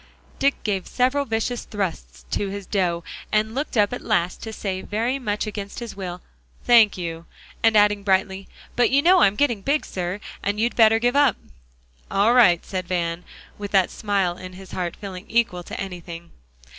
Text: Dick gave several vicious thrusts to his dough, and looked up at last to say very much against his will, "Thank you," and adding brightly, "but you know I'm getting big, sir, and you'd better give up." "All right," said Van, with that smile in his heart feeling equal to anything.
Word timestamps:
Dick 0.39 0.63
gave 0.63 0.87
several 0.87 1.25
vicious 1.25 1.63
thrusts 1.63 2.25
to 2.31 2.47
his 2.49 2.65
dough, 2.65 3.03
and 3.31 3.53
looked 3.53 3.77
up 3.77 3.93
at 3.93 4.01
last 4.01 4.41
to 4.41 4.51
say 4.51 4.81
very 4.81 5.19
much 5.19 5.45
against 5.45 5.77
his 5.77 5.95
will, 5.95 6.21
"Thank 6.65 6.97
you," 6.97 7.27
and 7.61 7.77
adding 7.77 8.01
brightly, 8.01 8.47
"but 8.75 8.89
you 8.89 9.03
know 9.03 9.19
I'm 9.19 9.35
getting 9.35 9.61
big, 9.61 9.85
sir, 9.85 10.19
and 10.41 10.59
you'd 10.59 10.75
better 10.75 10.97
give 10.97 11.15
up." 11.15 11.37
"All 12.09 12.33
right," 12.33 12.65
said 12.65 12.87
Van, 12.87 13.23
with 13.59 13.69
that 13.73 13.91
smile 13.91 14.37
in 14.39 14.53
his 14.53 14.71
heart 14.71 14.95
feeling 14.95 15.25
equal 15.29 15.61
to 15.61 15.79
anything. 15.79 16.31